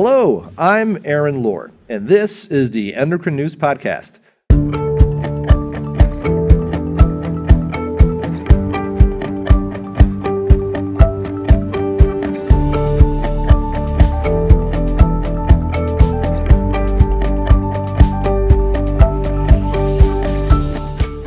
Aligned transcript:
Hello, 0.00 0.48
I'm 0.56 1.04
Aaron 1.04 1.42
Lohr, 1.42 1.72
and 1.88 2.06
this 2.06 2.46
is 2.52 2.70
the 2.70 2.94
Endocrine 2.94 3.34
News 3.34 3.56
Podcast. 3.56 4.20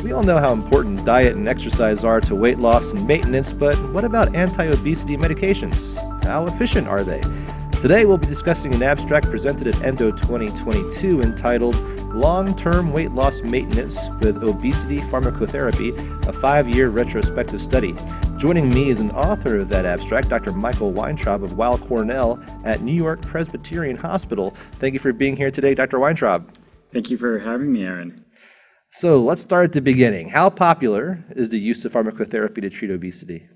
We 0.02 0.14
all 0.14 0.24
know 0.24 0.38
how 0.38 0.54
important 0.54 1.04
diet 1.04 1.36
and 1.36 1.50
exercise 1.50 2.06
are 2.06 2.22
to 2.22 2.36
weight 2.36 2.60
loss 2.60 2.94
and 2.94 3.06
maintenance, 3.06 3.52
but 3.52 3.76
what 3.92 4.06
about 4.06 4.34
anti 4.34 4.64
obesity 4.68 5.18
medications? 5.18 5.98
How 6.24 6.46
efficient 6.46 6.88
are 6.88 7.04
they? 7.04 7.22
Today, 7.82 8.06
we'll 8.06 8.20
be 8.20 8.28
discussing 8.28 8.76
an 8.76 8.84
abstract 8.84 9.28
presented 9.28 9.66
at 9.66 9.82
Endo 9.82 10.12
2022 10.12 11.24
entitled 11.24 11.76
Long 12.14 12.56
Term 12.56 12.94
Weight 12.94 13.10
Loss 13.14 13.42
Maintenance 13.42 14.08
with 14.20 14.44
Obesity 14.44 15.00
Pharmacotherapy, 15.00 15.98
a 16.28 16.32
five 16.32 16.70
year 16.70 16.90
retrospective 16.90 17.60
study. 17.60 17.96
Joining 18.38 18.72
me 18.72 18.92
is 18.92 19.00
an 19.00 19.10
author 19.10 19.58
of 19.58 19.70
that 19.70 19.88
abstract, 19.88 20.30
Dr. 20.30 20.52
Michael 20.52 20.92
Weintraub 20.92 21.44
of 21.44 21.58
Weill 21.58 21.80
Cornell 21.80 22.40
at 22.64 22.84
New 22.84 22.94
York 22.94 23.24
Presbyterian 23.24 23.98
Hospital. 23.98 24.52
Thank 24.78 24.94
you 24.94 25.00
for 25.00 25.12
being 25.12 25.36
here 25.36 25.50
today, 25.50 25.74
Dr. 25.74 26.00
Weintraub. 26.00 26.56
Thank 26.94 27.10
you 27.10 27.18
for 27.18 27.40
having 27.40 27.74
me, 27.74 27.84
Aaron. 27.84 28.16
So 28.92 29.24
let's 29.24 29.42
start 29.42 29.66
at 29.66 29.74
the 29.74 29.82
beginning. 29.82 30.30
How 30.30 30.52
popular 30.52 31.26
is 31.32 31.50
the 31.50 31.58
use 31.58 31.84
of 31.84 31.94
pharmacotherapy 31.94 32.62
to 32.62 32.70
treat 32.70 32.92
obesity? 32.92 33.48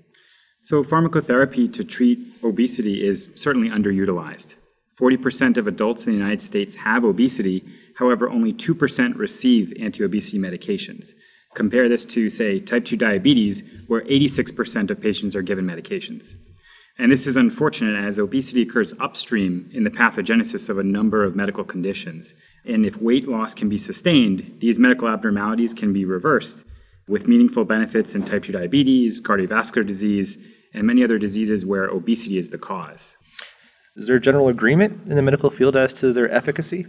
So, 0.66 0.82
pharmacotherapy 0.82 1.72
to 1.74 1.84
treat 1.84 2.18
obesity 2.42 3.06
is 3.06 3.30
certainly 3.36 3.70
underutilized. 3.70 4.56
40% 5.00 5.58
of 5.58 5.68
adults 5.68 6.04
in 6.04 6.12
the 6.12 6.18
United 6.18 6.42
States 6.42 6.74
have 6.74 7.04
obesity, 7.04 7.62
however, 7.98 8.28
only 8.28 8.52
2% 8.52 9.16
receive 9.16 9.72
anti 9.78 10.02
obesity 10.02 10.40
medications. 10.40 11.14
Compare 11.54 11.88
this 11.88 12.04
to, 12.06 12.28
say, 12.28 12.58
type 12.58 12.84
2 12.84 12.96
diabetes, 12.96 13.62
where 13.86 14.00
86% 14.06 14.90
of 14.90 15.00
patients 15.00 15.36
are 15.36 15.42
given 15.42 15.64
medications. 15.64 16.34
And 16.98 17.12
this 17.12 17.28
is 17.28 17.36
unfortunate 17.36 17.94
as 17.94 18.18
obesity 18.18 18.62
occurs 18.62 18.92
upstream 18.98 19.70
in 19.72 19.84
the 19.84 19.90
pathogenesis 19.90 20.68
of 20.68 20.78
a 20.78 20.82
number 20.82 21.22
of 21.22 21.36
medical 21.36 21.62
conditions. 21.62 22.34
And 22.64 22.84
if 22.84 23.00
weight 23.00 23.28
loss 23.28 23.54
can 23.54 23.68
be 23.68 23.78
sustained, 23.78 24.56
these 24.58 24.80
medical 24.80 25.06
abnormalities 25.06 25.74
can 25.74 25.92
be 25.92 26.04
reversed 26.04 26.64
with 27.06 27.28
meaningful 27.28 27.64
benefits 27.64 28.16
in 28.16 28.24
type 28.24 28.42
2 28.42 28.50
diabetes, 28.50 29.22
cardiovascular 29.22 29.86
disease, 29.86 30.44
and 30.76 30.86
many 30.86 31.02
other 31.02 31.18
diseases 31.18 31.66
where 31.66 31.86
obesity 31.86 32.38
is 32.38 32.50
the 32.50 32.58
cause. 32.58 33.16
Is 33.96 34.06
there 34.06 34.18
general 34.18 34.48
agreement 34.48 35.08
in 35.08 35.16
the 35.16 35.22
medical 35.22 35.50
field 35.50 35.74
as 35.74 35.92
to 35.94 36.12
their 36.12 36.30
efficacy? 36.30 36.86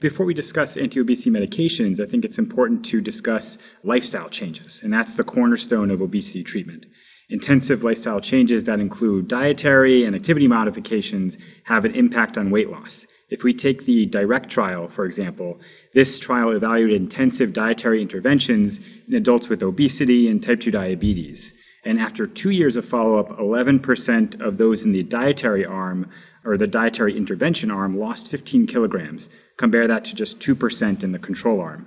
Before 0.00 0.26
we 0.26 0.34
discuss 0.34 0.76
anti 0.76 0.98
obesity 0.98 1.30
medications, 1.30 2.00
I 2.00 2.06
think 2.06 2.24
it's 2.24 2.38
important 2.38 2.84
to 2.86 3.00
discuss 3.00 3.58
lifestyle 3.84 4.28
changes, 4.28 4.80
and 4.82 4.92
that's 4.92 5.14
the 5.14 5.24
cornerstone 5.24 5.90
of 5.90 6.02
obesity 6.02 6.42
treatment. 6.42 6.86
Intensive 7.28 7.84
lifestyle 7.84 8.20
changes 8.20 8.64
that 8.64 8.80
include 8.80 9.28
dietary 9.28 10.02
and 10.04 10.16
activity 10.16 10.48
modifications 10.48 11.38
have 11.66 11.84
an 11.84 11.94
impact 11.94 12.36
on 12.36 12.50
weight 12.50 12.70
loss. 12.70 13.06
If 13.28 13.44
we 13.44 13.54
take 13.54 13.84
the 13.84 14.06
DIRECT 14.06 14.50
trial, 14.50 14.88
for 14.88 15.04
example, 15.04 15.60
this 15.94 16.18
trial 16.18 16.50
evaluated 16.50 17.00
intensive 17.00 17.52
dietary 17.52 18.02
interventions 18.02 18.80
in 19.06 19.14
adults 19.14 19.48
with 19.48 19.62
obesity 19.62 20.28
and 20.28 20.42
type 20.42 20.60
2 20.60 20.72
diabetes. 20.72 21.54
And 21.84 21.98
after 21.98 22.26
two 22.26 22.50
years 22.50 22.76
of 22.76 22.84
follow 22.84 23.18
up, 23.18 23.28
11% 23.38 24.40
of 24.40 24.58
those 24.58 24.84
in 24.84 24.92
the 24.92 25.02
dietary 25.02 25.64
arm 25.64 26.08
or 26.44 26.56
the 26.56 26.66
dietary 26.66 27.16
intervention 27.16 27.70
arm 27.70 27.98
lost 27.98 28.30
15 28.30 28.66
kilograms. 28.66 29.30
Compare 29.56 29.86
that 29.86 30.04
to 30.04 30.14
just 30.14 30.40
2% 30.40 31.02
in 31.02 31.12
the 31.12 31.18
control 31.18 31.60
arm. 31.60 31.86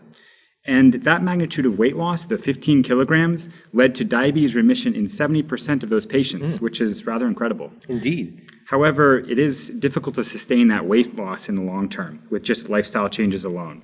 And 0.66 0.94
that 0.94 1.22
magnitude 1.22 1.66
of 1.66 1.78
weight 1.78 1.98
loss, 1.98 2.26
the 2.26 2.38
15 2.38 2.84
kilograms, 2.84 3.50
led 3.74 3.94
to 3.96 4.06
diabetes 4.06 4.56
remission 4.56 4.96
in 4.96 5.06
70% 5.06 5.84
of 5.84 5.90
those 5.90 6.06
patients, 6.06 6.58
mm. 6.58 6.62
which 6.62 6.80
is 6.80 7.06
rather 7.06 7.28
incredible. 7.28 7.72
Indeed. 7.90 8.50
However, 8.68 9.20
it 9.20 9.38
is 9.38 9.70
difficult 9.70 10.16
to 10.16 10.24
sustain 10.24 10.70
that 10.70 10.86
weight 10.86 11.18
loss 11.18 11.50
in 11.50 11.56
the 11.56 11.62
long 11.62 11.90
term 11.90 12.26
with 12.30 12.44
just 12.44 12.70
lifestyle 12.70 13.10
changes 13.10 13.44
alone. 13.44 13.82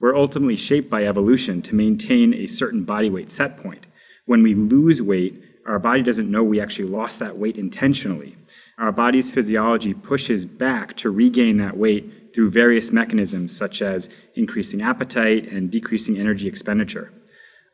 We're 0.00 0.16
ultimately 0.16 0.56
shaped 0.56 0.90
by 0.90 1.06
evolution 1.06 1.62
to 1.62 1.74
maintain 1.74 2.34
a 2.34 2.48
certain 2.48 2.84
body 2.84 3.08
weight 3.08 3.30
set 3.30 3.58
point. 3.58 3.86
When 4.26 4.42
we 4.42 4.54
lose 4.54 5.00
weight, 5.00 5.42
our 5.66 5.78
body 5.78 6.02
doesn't 6.02 6.30
know 6.30 6.44
we 6.44 6.60
actually 6.60 6.88
lost 6.88 7.18
that 7.20 7.38
weight 7.38 7.56
intentionally. 7.56 8.36
Our 8.78 8.92
body's 8.92 9.30
physiology 9.30 9.94
pushes 9.94 10.44
back 10.44 10.96
to 10.98 11.10
regain 11.10 11.56
that 11.56 11.76
weight 11.76 12.34
through 12.34 12.50
various 12.50 12.92
mechanisms 12.92 13.56
such 13.56 13.80
as 13.80 14.14
increasing 14.34 14.82
appetite 14.82 15.50
and 15.50 15.70
decreasing 15.70 16.18
energy 16.18 16.46
expenditure. 16.46 17.12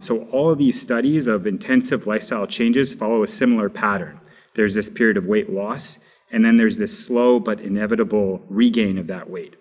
So, 0.00 0.24
all 0.26 0.50
of 0.50 0.58
these 0.58 0.80
studies 0.80 1.26
of 1.26 1.46
intensive 1.46 2.06
lifestyle 2.06 2.46
changes 2.46 2.94
follow 2.94 3.22
a 3.22 3.26
similar 3.26 3.69
pattern. 3.69 4.20
There's 4.54 4.74
this 4.74 4.90
period 4.90 5.16
of 5.16 5.26
weight 5.26 5.50
loss, 5.50 5.98
and 6.30 6.44
then 6.44 6.56
there's 6.56 6.78
this 6.78 7.04
slow 7.04 7.40
but 7.40 7.60
inevitable 7.60 8.44
regain 8.48 8.98
of 8.98 9.06
that 9.06 9.30
weight. 9.30 9.56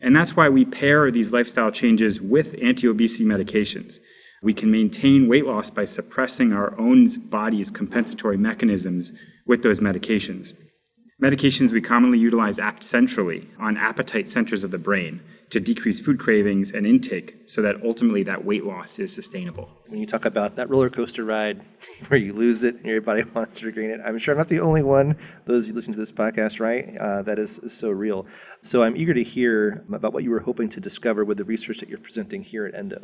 And 0.00 0.14
that's 0.14 0.36
why 0.36 0.48
we 0.48 0.64
pair 0.64 1.10
these 1.10 1.32
lifestyle 1.32 1.70
changes 1.70 2.20
with 2.20 2.56
anti 2.60 2.86
obesity 2.88 3.24
medications. 3.24 4.00
We 4.44 4.52
can 4.52 4.70
maintain 4.70 5.26
weight 5.26 5.46
loss 5.46 5.70
by 5.70 5.86
suppressing 5.86 6.52
our 6.52 6.78
own 6.78 7.06
body's 7.30 7.70
compensatory 7.70 8.36
mechanisms 8.36 9.10
with 9.46 9.62
those 9.62 9.80
medications. 9.80 10.52
Medications 11.24 11.72
we 11.72 11.80
commonly 11.80 12.18
utilize 12.18 12.58
act 12.58 12.84
centrally 12.84 13.48
on 13.58 13.78
appetite 13.78 14.28
centers 14.28 14.62
of 14.62 14.70
the 14.70 14.78
brain 14.78 15.22
to 15.48 15.58
decrease 15.58 15.98
food 15.98 16.18
cravings 16.18 16.70
and 16.70 16.86
intake 16.86 17.34
so 17.46 17.62
that 17.62 17.82
ultimately 17.82 18.22
that 18.22 18.44
weight 18.44 18.62
loss 18.62 18.98
is 18.98 19.14
sustainable. 19.14 19.70
When 19.88 19.98
you 19.98 20.06
talk 20.06 20.26
about 20.26 20.56
that 20.56 20.68
roller 20.68 20.90
coaster 20.90 21.24
ride 21.24 21.62
where 22.08 22.20
you 22.20 22.34
lose 22.34 22.62
it 22.62 22.74
and 22.74 22.84
your 22.84 23.00
body 23.00 23.22
wants 23.34 23.54
to 23.60 23.66
regain 23.66 23.88
it, 23.88 24.02
I'm 24.04 24.18
sure 24.18 24.34
I'm 24.34 24.38
not 24.38 24.48
the 24.48 24.60
only 24.60 24.82
one, 24.82 25.16
those 25.46 25.70
listening 25.70 25.94
to 25.94 25.98
this 25.98 26.12
podcast, 26.12 26.60
right? 26.60 26.94
Uh, 26.98 27.22
that 27.22 27.38
is, 27.38 27.58
so 27.68 27.88
real. 27.90 28.26
So 28.60 28.82
I'm 28.82 28.94
eager 28.94 29.14
to 29.14 29.22
hear 29.22 29.82
about 29.90 30.12
what 30.12 30.24
you 30.24 30.30
were 30.30 30.40
hoping 30.40 30.68
to 30.68 30.80
discover 30.80 31.24
with 31.24 31.38
the 31.38 31.44
research 31.44 31.78
that 31.78 31.88
you're 31.88 31.96
presenting 31.96 32.42
here 32.42 32.66
at 32.66 32.74
Endo. 32.74 33.02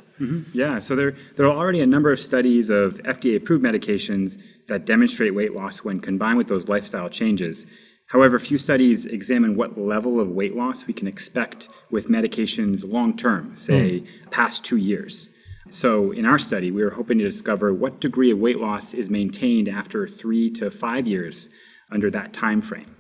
Yeah, 0.53 0.79
so 0.81 0.95
there, 0.95 1.17
there 1.37 1.47
are 1.47 1.57
already 1.57 1.81
a 1.81 1.87
number 1.87 2.13
of 2.13 2.21
studies 2.21 2.69
of 2.69 2.97
FDA 3.05 3.37
approved 3.37 3.65
medications 3.65 4.39
that 4.67 4.85
demonstrate 4.85 5.35
weight 5.35 5.55
loss 5.55 5.85
when 5.85 6.01
combined 6.01 6.37
with 6.37 6.49
those 6.49 6.69
lifestyle 6.69 7.09
changes. 7.09 7.67
However, 8.11 8.39
few 8.39 8.59
studies 8.59 9.05
examine 9.05 9.57
what 9.57 9.79
level 9.79 10.19
of 10.19 10.29
weight 10.29 10.57
loss 10.57 10.87
we 10.87 10.95
can 10.95 11.07
expect 11.07 11.69
with 11.91 12.09
medications 12.09 12.87
long 12.87 13.17
term, 13.17 13.55
say 13.57 14.01
hmm. 14.01 14.29
past 14.31 14.65
two 14.65 14.77
years. 14.77 15.29
So, 15.71 16.11
in 16.11 16.27
our 16.27 16.39
study, 16.39 16.73
we 16.73 16.83
were 16.83 16.91
hoping 16.91 17.19
to 17.19 17.25
discover 17.25 17.73
what 17.73 18.01
degree 18.01 18.33
of 18.33 18.39
weight 18.39 18.59
loss 18.59 18.93
is 18.93 19.09
maintained 19.09 19.69
after 19.69 20.09
three 20.09 20.51
to 20.53 20.71
five 20.71 21.07
years 21.07 21.49
under 21.93 22.11
that 22.11 22.33
time 22.33 22.61
frame. 22.61 22.97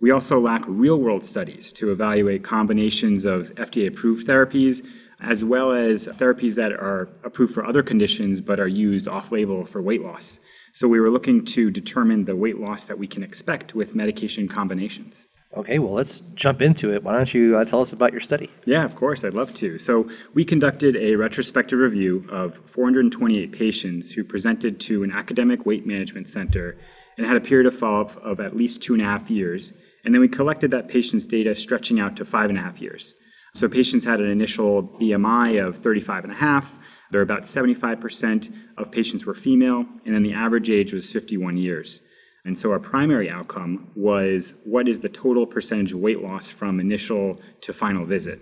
We 0.00 0.10
also 0.10 0.40
lack 0.40 0.64
real 0.66 0.98
world 0.98 1.22
studies 1.22 1.72
to 1.74 1.92
evaluate 1.92 2.42
combinations 2.42 3.24
of 3.24 3.54
FDA 3.54 3.86
approved 3.86 4.26
therapies 4.26 4.84
as 5.20 5.44
well 5.44 5.70
as 5.70 6.08
therapies 6.08 6.56
that 6.56 6.72
are 6.72 7.08
approved 7.22 7.54
for 7.54 7.64
other 7.64 7.84
conditions 7.84 8.40
but 8.40 8.58
are 8.58 8.66
used 8.66 9.06
off 9.06 9.30
label 9.30 9.64
for 9.64 9.80
weight 9.80 10.02
loss. 10.02 10.40
So 10.74 10.88
we 10.88 11.00
were 11.00 11.10
looking 11.10 11.44
to 11.44 11.70
determine 11.70 12.24
the 12.24 12.34
weight 12.34 12.58
loss 12.58 12.86
that 12.86 12.98
we 12.98 13.06
can 13.06 13.22
expect 13.22 13.74
with 13.74 13.94
medication 13.94 14.48
combinations. 14.48 15.26
Okay, 15.54 15.78
well, 15.78 15.92
let's 15.92 16.20
jump 16.34 16.62
into 16.62 16.90
it. 16.90 17.04
Why 17.04 17.12
don't 17.12 17.34
you 17.34 17.58
uh, 17.58 17.64
tell 17.66 17.82
us 17.82 17.92
about 17.92 18.10
your 18.10 18.22
study? 18.22 18.48
Yeah, 18.64 18.86
of 18.86 18.96
course, 18.96 19.22
I'd 19.22 19.34
love 19.34 19.52
to. 19.56 19.78
So, 19.78 20.08
we 20.32 20.46
conducted 20.46 20.96
a 20.96 21.16
retrospective 21.16 21.78
review 21.78 22.24
of 22.30 22.56
428 22.70 23.52
patients 23.52 24.12
who 24.12 24.24
presented 24.24 24.80
to 24.80 25.04
an 25.04 25.12
academic 25.12 25.66
weight 25.66 25.86
management 25.86 26.30
center 26.30 26.78
and 27.18 27.26
had 27.26 27.36
a 27.36 27.40
period 27.40 27.66
of 27.66 27.78
follow 27.78 28.00
up 28.00 28.16
of 28.16 28.40
at 28.40 28.56
least 28.56 28.82
two 28.82 28.94
and 28.94 29.02
a 29.02 29.04
half 29.04 29.30
years. 29.30 29.74
And 30.06 30.14
then 30.14 30.22
we 30.22 30.28
collected 30.28 30.70
that 30.70 30.88
patient's 30.88 31.26
data 31.26 31.54
stretching 31.54 32.00
out 32.00 32.16
to 32.16 32.24
five 32.24 32.48
and 32.48 32.58
a 32.58 32.62
half 32.62 32.80
years. 32.80 33.14
So, 33.54 33.68
patients 33.68 34.04
had 34.04 34.20
an 34.20 34.30
initial 34.30 34.82
BMI 34.82 35.64
of 35.64 35.76
35 35.76 36.24
and. 36.24 36.78
There 37.10 37.18
were 37.18 37.24
about 37.24 37.42
75% 37.42 38.54
of 38.78 38.90
patients 38.90 39.26
were 39.26 39.34
female, 39.34 39.84
and 40.06 40.14
then 40.14 40.22
the 40.22 40.32
average 40.32 40.70
age 40.70 40.94
was 40.94 41.12
51 41.12 41.58
years. 41.58 42.02
And 42.44 42.58
so 42.58 42.72
our 42.72 42.80
primary 42.80 43.30
outcome 43.30 43.90
was 43.94 44.54
what 44.64 44.88
is 44.88 45.00
the 45.00 45.08
total 45.08 45.46
percentage 45.46 45.94
weight 45.94 46.22
loss 46.22 46.48
from 46.48 46.80
initial 46.80 47.40
to 47.60 47.72
final 47.72 48.04
visit. 48.04 48.40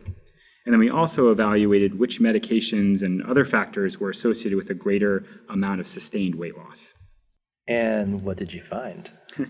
And 0.65 0.73
then 0.73 0.79
we 0.79 0.89
also 0.89 1.31
evaluated 1.33 1.99
which 1.99 2.21
medications 2.21 3.03
and 3.03 3.23
other 3.23 3.45
factors 3.45 3.99
were 3.99 4.11
associated 4.11 4.57
with 4.57 4.71
a 4.71 4.75
greater 4.75 5.25
amount 5.49 5.81
of 5.81 5.87
sustained 5.87 6.37
weight 6.37 6.57
loss. 6.57 6.95
And 7.71 8.23
what 8.23 8.37
did 8.37 8.53
you 8.53 8.61
find? 8.61 9.11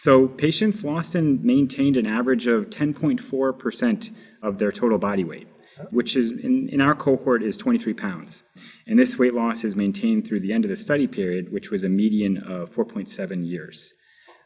So 0.00 0.28
patients 0.28 0.82
lost 0.82 1.14
and 1.14 1.44
maintained 1.44 1.98
an 1.98 2.06
average 2.06 2.46
of 2.46 2.70
10.4% 2.70 4.10
of 4.40 4.58
their 4.58 4.72
total 4.72 4.96
body 4.96 5.24
weight, 5.24 5.46
which 5.90 6.16
is 6.16 6.30
in, 6.30 6.70
in 6.70 6.80
our 6.80 6.94
cohort 6.94 7.42
is 7.42 7.58
23 7.58 7.92
pounds. 7.92 8.42
And 8.86 8.98
this 8.98 9.18
weight 9.18 9.34
loss 9.34 9.62
is 9.62 9.76
maintained 9.76 10.26
through 10.26 10.40
the 10.40 10.54
end 10.54 10.64
of 10.64 10.70
the 10.70 10.76
study 10.76 11.06
period, 11.06 11.52
which 11.52 11.70
was 11.70 11.84
a 11.84 11.90
median 11.90 12.38
of 12.38 12.74
4.7 12.74 13.46
years. 13.46 13.92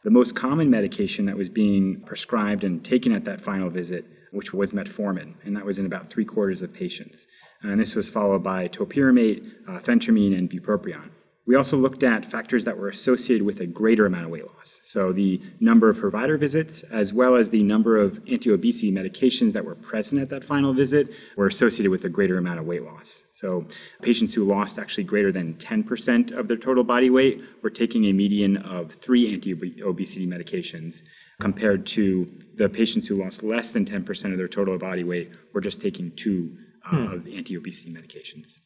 The 0.03 0.11
most 0.11 0.35
common 0.35 0.69
medication 0.69 1.25
that 1.27 1.37
was 1.37 1.49
being 1.49 2.01
prescribed 2.01 2.65
and 2.65 2.83
taken 2.83 3.13
at 3.13 3.23
that 3.23 3.39
final 3.39 3.69
visit, 3.69 4.03
which 4.33 4.53
was 4.53 4.73
metformin, 4.73 5.35
and 5.45 5.55
that 5.55 5.65
was 5.65 5.79
in 5.79 5.85
about 5.85 6.09
three 6.09 6.25
quarters 6.25 6.61
of 6.61 6.73
patients. 6.73 7.27
And 7.61 7.79
this 7.79 7.95
was 7.95 8.09
followed 8.09 8.43
by 8.43 8.67
topiramate, 8.67 9.49
uh, 9.69 9.79
phentermine, 9.79 10.37
and 10.37 10.49
bupropion. 10.49 11.11
We 11.47 11.55
also 11.55 11.77
looked 11.77 12.01
at 12.01 12.25
factors 12.25 12.65
that 12.65 12.77
were 12.77 12.87
associated 12.87 13.45
with 13.45 13.59
a 13.59 13.67
greater 13.67 14.07
amount 14.07 14.25
of 14.25 14.31
weight 14.31 14.47
loss. 14.47 14.79
So 14.83 15.13
the 15.13 15.39
number 15.59 15.89
of 15.89 15.97
provider 15.97 16.37
visits, 16.37 16.81
as 16.83 17.13
well 17.13 17.35
as 17.35 17.51
the 17.51 17.61
number 17.61 17.97
of 17.97 18.19
anti-obesity 18.27 18.91
medications 18.91 19.53
that 19.53 19.63
were 19.63 19.75
present 19.75 20.21
at 20.21 20.29
that 20.29 20.43
final 20.43 20.73
visit, 20.73 21.13
were 21.37 21.45
associated 21.45 21.91
with 21.91 22.03
a 22.03 22.09
greater 22.09 22.39
amount 22.39 22.59
of 22.59 22.65
weight 22.65 22.83
loss. 22.83 23.25
So 23.31 23.67
patients 24.01 24.33
who 24.33 24.43
lost 24.43 24.79
actually 24.79 25.03
greater 25.03 25.31
than 25.31 25.53
10% 25.55 26.31
of 26.31 26.47
their 26.47 26.57
total 26.57 26.83
body 26.83 27.11
weight 27.11 27.41
were 27.61 27.69
taking 27.69 28.05
a 28.05 28.13
median 28.13 28.57
of 28.57 28.93
three 28.93 29.31
anti-obesity 29.31 30.25
medications, 30.25 31.03
compared 31.39 31.85
to 31.85 32.39
the 32.55 32.69
patients 32.69 33.07
who 33.07 33.15
lost 33.15 33.43
less 33.43 33.71
than 33.71 33.85
10% 33.85 34.31
of 34.31 34.37
their 34.37 34.47
total 34.47 34.79
body 34.79 35.03
weight 35.03 35.31
were 35.53 35.61
just 35.61 35.79
taking 35.79 36.11
two 36.15 36.57
uh, 36.91 37.13
of 37.13 37.25
the 37.25 37.37
anti-obesity 37.37 37.91
medications. 37.91 38.59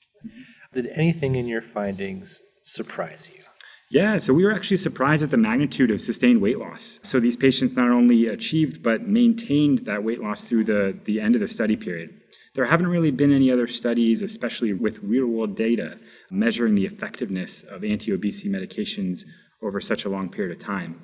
Did 0.71 0.87
anything 0.95 1.35
in 1.35 1.47
your 1.47 1.61
findings 1.61 2.41
surprise 2.61 3.29
you? 3.33 3.43
Yeah, 3.91 4.19
so 4.19 4.35
we 4.35 4.45
were 4.45 4.53
actually 4.53 4.77
surprised 4.77 5.23
at 5.23 5.31
the 5.31 5.37
magnitude 5.37 5.89
of 5.89 5.99
sustained 5.99 6.41
weight 6.41 6.59
loss. 6.59 6.99
So 7.01 7.19
these 7.19 7.35
patients 7.35 7.75
not 7.75 7.89
only 7.89 8.27
achieved 8.27 8.83
but 8.83 9.07
maintained 9.07 9.79
that 9.85 10.03
weight 10.03 10.21
loss 10.21 10.43
through 10.43 10.65
the, 10.65 10.99
the 11.05 11.19
end 11.19 11.33
of 11.33 11.41
the 11.41 11.47
study 11.47 11.75
period. 11.75 12.13
There 12.53 12.65
haven't 12.65 12.87
really 12.87 13.09
been 13.09 13.31
any 13.31 13.51
other 13.51 13.67
studies, 13.67 14.21
especially 14.21 14.73
with 14.73 15.01
real 15.01 15.25
world 15.25 15.55
data, 15.55 15.97
measuring 16.29 16.75
the 16.75 16.85
effectiveness 16.85 17.63
of 17.63 17.83
anti 17.83 18.11
obesity 18.11 18.49
medications 18.49 19.25
over 19.61 19.81
such 19.81 20.05
a 20.05 20.09
long 20.09 20.29
period 20.29 20.55
of 20.55 20.63
time. 20.63 21.01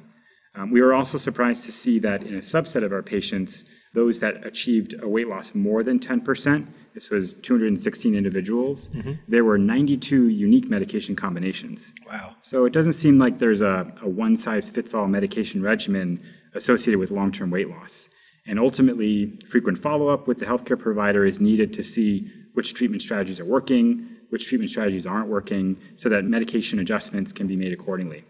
Um, 0.53 0.71
we 0.71 0.81
were 0.81 0.93
also 0.93 1.17
surprised 1.17 1.65
to 1.65 1.71
see 1.71 1.99
that 1.99 2.23
in 2.23 2.35
a 2.35 2.39
subset 2.39 2.83
of 2.83 2.93
our 2.93 3.03
patients, 3.03 3.65
those 3.93 4.19
that 4.19 4.45
achieved 4.45 4.95
a 5.01 5.07
weight 5.07 5.27
loss 5.27 5.53
more 5.53 5.83
than 5.83 5.99
10%, 5.99 6.67
this 6.95 7.11
was 7.11 7.33
216 7.33 8.15
individuals, 8.15 8.87
mm-hmm. 8.87 9.13
there 9.27 9.43
were 9.43 9.57
92 9.57 10.29
unique 10.29 10.69
medication 10.69 11.15
combinations. 11.15 11.93
Wow. 12.07 12.37
So 12.39 12.65
it 12.65 12.71
doesn't 12.71 12.93
seem 12.93 13.19
like 13.19 13.37
there's 13.37 13.61
a, 13.61 13.93
a 14.01 14.09
one 14.09 14.37
size 14.37 14.69
fits 14.69 14.93
all 14.93 15.07
medication 15.07 15.61
regimen 15.61 16.23
associated 16.55 16.99
with 16.99 17.11
long 17.11 17.31
term 17.33 17.51
weight 17.51 17.69
loss. 17.69 18.09
And 18.47 18.59
ultimately, 18.59 19.37
frequent 19.47 19.77
follow 19.77 20.07
up 20.07 20.27
with 20.27 20.39
the 20.39 20.45
healthcare 20.45 20.79
provider 20.79 21.25
is 21.25 21.41
needed 21.41 21.73
to 21.73 21.83
see 21.83 22.31
which 22.53 22.73
treatment 22.73 23.01
strategies 23.01 23.39
are 23.39 23.45
working, 23.45 24.07
which 24.29 24.47
treatment 24.47 24.71
strategies 24.71 25.05
aren't 25.05 25.27
working, 25.27 25.77
so 25.95 26.07
that 26.09 26.23
medication 26.23 26.79
adjustments 26.79 27.33
can 27.33 27.45
be 27.45 27.57
made 27.57 27.73
accordingly. 27.73 28.23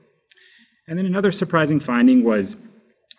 And 0.87 0.97
then 0.97 1.05
another 1.05 1.31
surprising 1.31 1.79
finding 1.79 2.23
was 2.23 2.63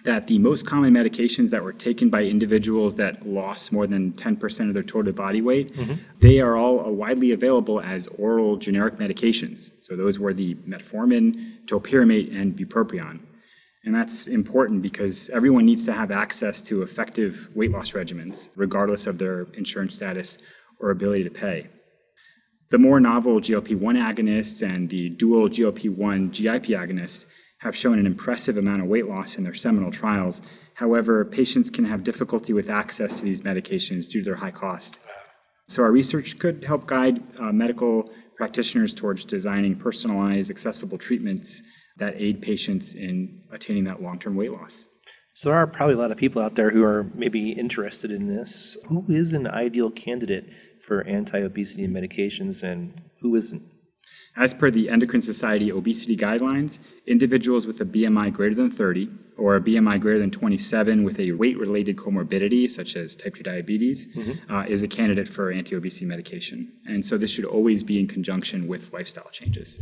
that 0.07 0.29
the 0.29 0.39
most 0.39 0.67
common 0.67 0.95
medications 0.95 1.51
that 1.51 1.65
were 1.65 1.73
taken 1.73 2.09
by 2.09 2.23
individuals 2.23 2.95
that 2.95 3.27
lost 3.27 3.73
more 3.73 3.89
than 3.89 4.13
10% 4.13 4.69
of 4.69 4.75
their 4.75 4.85
total 4.85 5.13
body 5.13 5.43
weight, 5.43 5.75
mm-hmm. 5.75 5.95
they 6.21 6.41
are 6.41 6.57
all 6.57 6.93
widely 6.95 7.33
available 7.33 7.81
as 7.81 8.07
oral 8.07 8.57
generic 8.57 8.97
medications. 8.97 9.73
So 9.81 9.97
those 9.97 10.19
were 10.19 10.33
the 10.33 10.55
metformin, 10.57 11.67
topiramate, 11.67 12.35
and 12.35 12.57
bupropion. 12.57 13.19
And 13.85 13.95
that's 13.95 14.29
important 14.29 14.81
because 14.81 15.29
everyone 15.31 15.67
needs 15.67 15.85
to 15.87 15.93
have 15.93 16.13
access 16.13 16.63
to 16.63 16.83
effective 16.83 17.49
weight 17.55 17.73
loss 17.73 17.91
regimens, 17.91 18.51
regardless 18.55 19.09
of 19.09 19.19
their 19.19 19.43
insurance 19.55 19.97
status 19.97 20.39
or 20.79 20.91
ability 20.91 21.25
to 21.25 21.31
pay. 21.31 21.67
The 22.71 22.79
more 22.79 23.01
novel 23.01 23.41
GLP-1 23.41 23.97
agonists 23.97 24.65
and 24.65 24.89
the 24.89 25.09
dual 25.09 25.49
GLP-1 25.49 26.31
GIP 26.31 26.67
agonists 26.67 27.27
have 27.61 27.77
shown 27.77 27.99
an 27.99 28.07
impressive 28.07 28.57
amount 28.57 28.83
of 28.83 28.89
weight 28.89 29.07
loss 29.07 29.39
in 29.39 29.45
their 29.45 29.55
seminal 29.55 29.91
trials. 29.91 30.43
However, 30.75 31.25
patients 31.25 31.71
can 31.71 31.87
have 31.87 32.05
difficulty 32.05 32.53
with 32.53 32.69
access 32.69 33.19
to 33.19 33.25
these 33.25 33.43
medications 33.43 34.11
due 34.11 34.21
to 34.21 34.25
their 34.25 34.37
high 34.37 34.51
cost. 34.51 35.01
So 35.69 35.83
our 35.83 35.91
research 35.91 36.39
could 36.39 36.65
help 36.65 36.87
guide 36.87 37.23
uh, 37.39 37.53
medical 37.53 38.11
practitioners 38.37 38.95
towards 38.95 39.25
designing 39.25 39.77
personalized, 39.77 40.51
accessible 40.51 40.99
treatments 40.99 41.63
that 41.97 42.15
aid 42.21 42.43
patients 42.43 42.95
in 42.95 43.43
attaining 43.51 43.85
that 43.85 44.03
long-term 44.03 44.37
weight 44.37 44.53
loss. 44.53 44.87
So 45.33 45.49
there 45.49 45.59
are 45.59 45.67
probably 45.67 45.95
a 45.95 45.99
lot 45.99 46.11
of 46.11 46.17
people 46.17 46.41
out 46.41 46.55
there 46.55 46.71
who 46.71 46.83
are 46.85 47.11
maybe 47.15 47.53
interested 47.53 48.13
in 48.13 48.27
this. 48.27 48.79
Who 48.89 49.05
is 49.09 49.33
an 49.33 49.47
ideal 49.47 49.91
candidate 49.91 50.53
for 50.83 51.05
anti-obesity 51.05 51.89
medications 51.89 52.63
and 52.63 52.95
who 53.21 53.35
isn't? 53.35 53.63
As 54.37 54.53
per 54.53 54.71
the 54.71 54.91
Endocrine 54.91 55.23
Society 55.23 55.73
obesity 55.73 56.15
guidelines, 56.15 56.79
individuals 57.07 57.67
with 57.67 57.81
a 57.81 57.87
BMI 57.87 58.33
greater 58.33 58.55
than 58.55 58.71
30 58.71 59.09
or 59.39 59.57
a 59.57 59.61
BMI 59.61 59.99
greater 59.99 60.19
than 60.19 60.31
27 60.31 61.05
with 61.05 61.19
a 61.19 61.33
weight 61.33 61.59
related 61.59 61.97
comorbidity, 61.97 62.69
such 62.69 62.97
as 62.97 63.17
type 63.17 63.35
2 63.35 63.43
diabetes, 63.43 64.09
uh, 64.51 64.65
is 64.69 64.83
a 64.83 64.89
candidate 64.89 65.27
for 65.27 65.51
anti 65.51 65.75
obesity 65.75 66.05
medication. 66.05 66.71
And 66.87 67.03
so 67.03 67.17
this 67.17 67.31
should 67.31 67.47
always 67.47 67.83
be 67.83 67.99
in 67.99 68.09
conjunction 68.09 68.69
with 68.69 68.93
lifestyle 68.93 69.31
changes. 69.31 69.79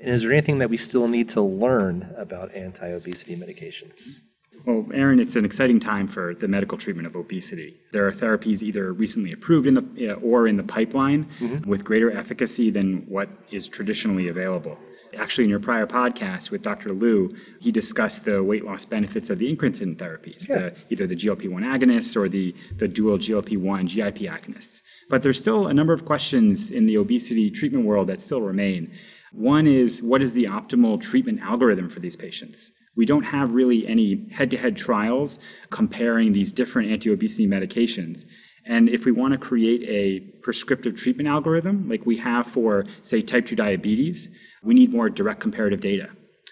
And 0.00 0.10
is 0.10 0.22
there 0.22 0.32
anything 0.32 0.58
that 0.58 0.70
we 0.70 0.76
still 0.76 1.08
need 1.08 1.28
to 1.30 1.40
learn 1.40 2.14
about 2.16 2.54
anti-obesity 2.54 3.36
medications? 3.36 4.20
Well, 4.66 4.84
Aaron, 4.92 5.20
it's 5.20 5.36
an 5.36 5.44
exciting 5.44 5.78
time 5.78 6.08
for 6.08 6.34
the 6.34 6.48
medical 6.48 6.76
treatment 6.76 7.06
of 7.06 7.14
obesity. 7.14 7.76
There 7.92 8.06
are 8.08 8.12
therapies 8.12 8.64
either 8.64 8.92
recently 8.92 9.30
approved 9.32 9.68
in 9.68 9.74
the, 9.74 10.10
uh, 10.10 10.14
or 10.14 10.48
in 10.48 10.56
the 10.56 10.64
pipeline 10.64 11.28
with 11.64 11.84
greater 11.84 12.10
efficacy 12.10 12.70
than 12.70 13.06
what 13.08 13.28
is 13.52 13.68
traditionally 13.68 14.26
available. 14.26 14.76
Actually, 15.16 15.44
in 15.44 15.50
your 15.50 15.60
prior 15.60 15.86
podcast 15.86 16.50
with 16.50 16.62
Dr. 16.62 16.92
Liu, 16.92 17.30
he 17.60 17.70
discussed 17.70 18.24
the 18.24 18.42
weight 18.42 18.64
loss 18.64 18.84
benefits 18.84 19.30
of 19.30 19.38
the 19.38 19.54
incretin 19.54 19.96
therapies, 19.96 20.48
the, 20.48 20.76
either 20.90 21.06
the 21.06 21.14
GLP-1 21.14 21.62
agonists 21.62 22.16
or 22.16 22.28
the, 22.28 22.52
the 22.76 22.88
dual 22.88 23.18
GLP-1 23.18 23.88
GIP 23.88 24.28
agonists. 24.28 24.82
But 25.08 25.22
there's 25.22 25.38
still 25.38 25.68
a 25.68 25.74
number 25.74 25.92
of 25.92 26.04
questions 26.04 26.72
in 26.72 26.86
the 26.86 26.96
obesity 26.98 27.50
treatment 27.50 27.86
world 27.86 28.08
that 28.08 28.20
still 28.20 28.42
remain. 28.42 28.90
One 29.32 29.68
is, 29.68 30.02
what 30.02 30.22
is 30.22 30.32
the 30.32 30.44
optimal 30.44 31.00
treatment 31.00 31.40
algorithm 31.40 31.88
for 31.88 32.00
these 32.00 32.16
patients? 32.16 32.72
We 32.96 33.06
don't 33.06 33.24
have 33.24 33.54
really 33.54 33.86
any 33.86 34.28
head 34.30 34.50
to 34.52 34.56
head 34.56 34.76
trials 34.76 35.38
comparing 35.70 36.32
these 36.32 36.52
different 36.52 36.90
anti 36.90 37.10
obesity 37.10 37.46
medications. 37.46 38.24
And 38.64 38.88
if 38.88 39.04
we 39.04 39.12
want 39.12 39.32
to 39.32 39.38
create 39.38 39.82
a 39.88 40.20
prescriptive 40.42 40.96
treatment 40.96 41.28
algorithm, 41.28 41.88
like 41.88 42.04
we 42.04 42.16
have 42.18 42.46
for, 42.46 42.84
say, 43.02 43.22
type 43.22 43.46
2 43.46 43.54
diabetes, 43.54 44.28
we 44.62 44.74
need 44.74 44.92
more 44.92 45.08
direct 45.08 45.40
comparative 45.40 45.80
data. 45.80 46.08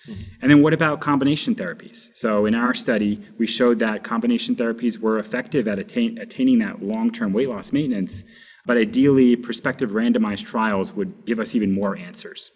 Mm-hmm. 0.09 0.23
And 0.43 0.51
then 0.51 0.63
what 0.63 0.73
about 0.73 1.01
combination 1.01 1.55
therapies? 1.55 2.11
So 2.15 2.47
in 2.47 2.55
our 2.55 2.75
study, 2.75 3.21
we 3.39 3.47
showed 3.47 3.79
that 3.81 4.05
combination 4.05 4.55
therapies 4.55 5.01
were 5.01 5.19
effective 5.19 5.67
at 5.67 5.79
attain, 5.79 6.19
attaining 6.19 6.59
that 6.61 6.83
long 6.83 7.11
term 7.11 7.33
weight 7.33 7.49
loss 7.49 7.73
maintenance, 7.73 8.23
but 8.67 8.77
ideally, 8.77 9.37
prospective 9.37 9.91
randomized 9.91 10.47
trials 10.47 10.93
would 10.93 11.27
give 11.27 11.39
us 11.39 11.55
even 11.55 11.73
more 11.73 11.97
answers. 11.97 12.51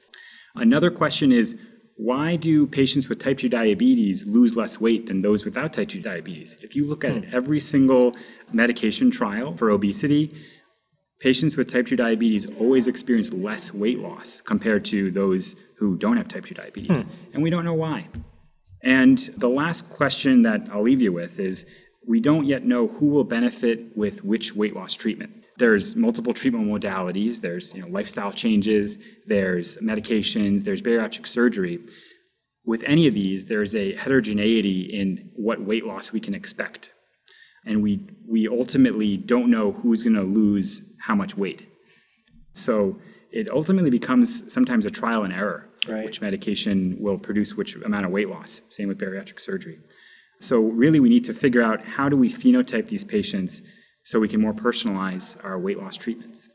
Another 0.54 0.90
question 0.90 1.32
is 1.32 1.60
why 1.98 2.36
do 2.36 2.64
patients 2.64 3.08
with 3.08 3.18
type 3.18 3.38
2 3.38 3.48
diabetes 3.48 4.24
lose 4.24 4.56
less 4.56 4.80
weight 4.80 5.06
than 5.06 5.20
those 5.20 5.44
without 5.44 5.72
type 5.72 5.88
2 5.88 6.00
diabetes? 6.00 6.56
If 6.62 6.76
you 6.76 6.86
look 6.86 7.04
at 7.04 7.24
hmm. 7.24 7.34
every 7.34 7.58
single 7.58 8.16
medication 8.52 9.10
trial 9.10 9.56
for 9.56 9.68
obesity, 9.70 10.32
patients 11.18 11.56
with 11.56 11.70
type 11.70 11.88
2 11.88 11.96
diabetes 11.96 12.46
always 12.60 12.86
experience 12.86 13.32
less 13.32 13.74
weight 13.74 13.98
loss 13.98 14.40
compared 14.40 14.84
to 14.86 15.10
those 15.10 15.56
who 15.78 15.96
don't 15.96 16.16
have 16.16 16.28
type 16.28 16.46
2 16.46 16.54
diabetes. 16.54 17.02
Hmm. 17.02 17.10
And 17.34 17.42
we 17.42 17.50
don't 17.50 17.64
know 17.64 17.74
why. 17.74 18.06
And 18.80 19.18
the 19.36 19.48
last 19.48 19.90
question 19.90 20.42
that 20.42 20.68
I'll 20.70 20.82
leave 20.82 21.02
you 21.02 21.12
with 21.12 21.40
is 21.40 21.68
we 22.06 22.20
don't 22.20 22.46
yet 22.46 22.64
know 22.64 22.86
who 22.86 23.10
will 23.10 23.24
benefit 23.24 23.96
with 23.96 24.24
which 24.24 24.54
weight 24.54 24.76
loss 24.76 24.94
treatment. 24.94 25.32
There's 25.58 25.96
multiple 25.96 26.32
treatment 26.32 26.68
modalities, 26.68 27.40
there's 27.40 27.74
you 27.74 27.82
know, 27.82 27.88
lifestyle 27.88 28.32
changes, 28.32 28.96
there's 29.26 29.76
medications, 29.78 30.64
there's 30.64 30.80
bariatric 30.80 31.26
surgery. 31.26 31.80
With 32.64 32.82
any 32.86 33.08
of 33.08 33.14
these, 33.14 33.46
there's 33.46 33.74
a 33.74 33.94
heterogeneity 33.94 34.82
in 34.82 35.30
what 35.34 35.60
weight 35.60 35.84
loss 35.84 36.12
we 36.12 36.20
can 36.20 36.34
expect. 36.34 36.94
And 37.66 37.82
we, 37.82 38.06
we 38.26 38.46
ultimately 38.46 39.16
don't 39.16 39.50
know 39.50 39.72
who's 39.72 40.04
going 40.04 40.14
to 40.14 40.22
lose 40.22 40.94
how 41.00 41.16
much 41.16 41.36
weight. 41.36 41.66
So 42.52 42.98
it 43.32 43.50
ultimately 43.50 43.90
becomes 43.90 44.52
sometimes 44.52 44.86
a 44.86 44.90
trial 44.90 45.24
and 45.24 45.32
error. 45.32 45.68
Right. 45.88 46.04
Which 46.04 46.20
medication 46.20 46.96
will 47.00 47.18
produce 47.18 47.56
which 47.56 47.74
amount 47.76 48.04
of 48.04 48.12
weight 48.12 48.28
loss. 48.28 48.62
Same 48.68 48.88
with 48.88 48.98
bariatric 48.98 49.40
surgery. 49.40 49.78
So 50.40 50.60
really, 50.60 51.00
we 51.00 51.08
need 51.08 51.24
to 51.24 51.34
figure 51.34 51.62
out 51.62 51.84
how 51.84 52.08
do 52.08 52.16
we 52.16 52.30
phenotype 52.30 52.86
these 52.86 53.04
patients 53.04 53.62
so 54.08 54.18
we 54.18 54.26
can 54.26 54.40
more 54.40 54.54
personalize 54.54 55.38
our 55.44 55.58
weight 55.58 55.78
loss 55.78 55.98
treatments. 55.98 56.48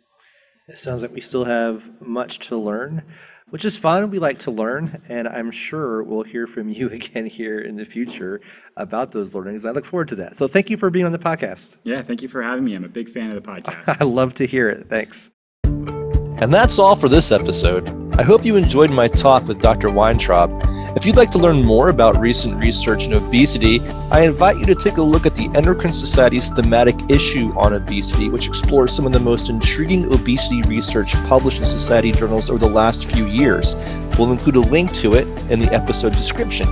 It 0.68 0.80
sounds 0.80 1.04
like 1.04 1.12
we 1.12 1.22
still 1.22 1.44
have 1.44 2.02
much 2.02 2.40
to 2.48 2.58
learn, 2.58 3.04
which 3.52 3.64
is 3.64 3.78
fun. 3.78 4.10
We 4.10 4.18
like 4.18 4.40
to 4.40 4.52
learn, 4.52 5.04
and 5.08 5.28
I'm 5.28 5.52
sure 5.52 6.02
we'll 6.02 6.24
hear 6.24 6.48
from 6.48 6.70
you 6.70 6.90
again 7.00 7.28
here 7.28 7.60
in 7.60 7.76
the 7.76 7.86
future 7.86 8.42
about 8.76 9.12
those 9.12 9.36
learnings. 9.36 9.66
I 9.66 9.70
look 9.70 9.86
forward 9.86 10.08
to 10.08 10.16
that. 10.16 10.36
So 10.36 10.48
thank 10.48 10.72
you 10.72 10.78
for 10.78 10.90
being 10.90 11.06
on 11.06 11.12
the 11.12 11.20
podcast. 11.20 11.78
Yeah, 11.84 12.02
thank 12.02 12.24
you 12.24 12.28
for 12.28 12.42
having 12.42 12.66
me. 12.66 12.74
I'm 12.74 12.86
a 12.86 12.90
big 12.90 13.08
fan 13.08 13.28
of 13.30 13.36
the 13.36 13.48
podcast. 13.48 13.98
I 14.02 14.04
love 14.04 14.34
to 14.36 14.48
hear 14.48 14.68
it. 14.70 14.88
Thanks. 14.88 15.30
And 15.64 16.52
that's 16.52 16.80
all 16.80 16.96
for 16.96 17.08
this 17.08 17.32
episode. 17.32 17.88
I 18.18 18.24
hope 18.24 18.44
you 18.44 18.56
enjoyed 18.56 18.90
my 18.90 19.10
talk 19.10 19.46
with 19.46 19.62
Dr. 19.62 19.92
Weintraub 19.92 20.50
If 20.96 21.08
you'd 21.08 21.18
like 21.18 21.32
to 21.32 21.40
learn 21.40 21.66
more 21.66 21.90
about 21.90 22.20
recent 22.20 22.64
research 22.64 23.06
in 23.06 23.14
obesity, 23.14 23.80
I 24.12 24.26
invite 24.26 24.60
you 24.60 24.66
to 24.68 24.76
take 24.76 24.98
a 24.98 25.02
look 25.02 25.26
at 25.26 25.34
the 25.34 25.50
Endocrine 25.56 25.92
Society's 25.92 26.50
thematic 26.50 26.96
issue 27.10 27.52
on 27.58 27.74
obesity, 27.74 28.30
which 28.30 28.48
explores 28.48 28.96
some 28.96 29.08
of 29.08 29.12
the 29.12 29.20
most 29.20 29.50
intriguing 29.50 30.14
obesity 30.14 30.62
research 30.64 31.14
published 31.24 31.60
in 31.60 31.66
society 31.66 32.12
journals 32.12 32.52
over 32.52 32.60
the 32.60 32.70
last 32.70 33.12
few 33.12 33.26
years. 33.26 33.76
We'll 34.20 34.32
include 34.32 34.56
a 34.58 34.60
link 34.60 34.94
to 34.98 35.16
it 35.16 35.28
in 35.50 35.58
the 35.58 35.74
episode 35.74 36.14
description. 36.14 36.70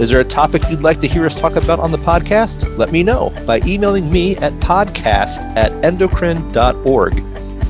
Is 0.00 0.08
there 0.08 0.20
a 0.20 0.24
topic 0.24 0.62
you'd 0.70 0.82
like 0.82 1.00
to 1.00 1.08
hear 1.08 1.26
us 1.26 1.34
talk 1.34 1.56
about 1.56 1.80
on 1.80 1.90
the 1.90 1.98
podcast? 1.98 2.78
Let 2.78 2.92
me 2.92 3.02
know 3.02 3.34
by 3.44 3.60
emailing 3.66 4.08
me 4.08 4.36
at 4.36 4.52
podcast 4.54 5.38
at 5.56 5.72
endocrine.org. 5.84 7.18